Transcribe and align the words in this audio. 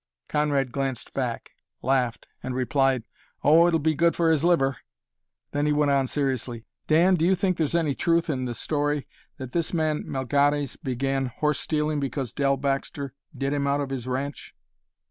Conrad 0.27 0.71
glanced 0.71 1.13
back, 1.13 1.51
laughed, 1.83 2.27
and 2.41 2.55
replied, 2.55 3.03
"Oh, 3.43 3.67
it'll 3.67 3.79
be 3.79 3.93
good 3.93 4.15
for 4.15 4.31
his 4.31 4.43
liver!" 4.43 4.77
Then 5.51 5.67
he 5.67 5.71
went 5.71 5.91
on 5.91 6.07
seriously, 6.07 6.65
"Dan, 6.87 7.13
do 7.13 7.23
you 7.23 7.35
think 7.35 7.55
there's 7.55 7.75
any 7.75 7.93
truth 7.93 8.27
in 8.27 8.45
the 8.45 8.55
story 8.55 9.07
that 9.37 9.51
this 9.51 9.75
man 9.75 10.03
Melgares 10.07 10.75
began 10.75 11.27
horse 11.27 11.59
stealing 11.59 11.99
because 11.99 12.33
Dell 12.33 12.57
Baxter 12.57 13.13
did 13.37 13.53
him 13.53 13.67
out 13.67 13.79
of 13.79 13.91
his 13.91 14.07
ranch?" 14.07 14.55